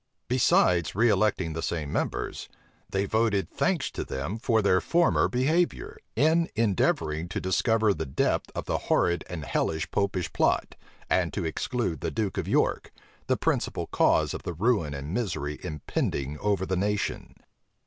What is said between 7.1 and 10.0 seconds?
to discover the depth of the horrid and hellish